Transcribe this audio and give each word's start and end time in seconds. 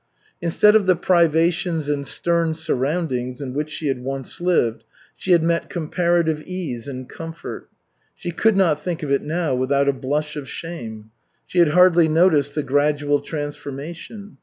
Instead 0.41 0.75
of 0.75 0.87
the 0.87 0.95
privations 0.95 1.87
and 1.87 2.07
stern 2.07 2.55
surroundings 2.55 3.39
in 3.39 3.53
which 3.53 3.69
she 3.69 3.85
had 3.85 4.01
once 4.03 4.41
lived, 4.41 4.83
she 5.15 5.31
had 5.31 5.43
met 5.43 5.69
comparative 5.69 6.41
ease 6.41 6.87
and 6.87 7.07
comfort. 7.07 7.69
She 8.15 8.31
could 8.31 8.57
not 8.57 8.81
think 8.81 9.03
of 9.03 9.11
it 9.11 9.21
now 9.21 9.53
without 9.53 9.87
a 9.87 9.93
blush 9.93 10.35
of 10.35 10.49
shame. 10.49 11.11
She 11.45 11.59
had 11.59 11.69
hardly 11.69 12.07
noticed 12.07 12.55
the 12.55 12.63
gradual 12.63 13.19
transformation. 13.19 14.37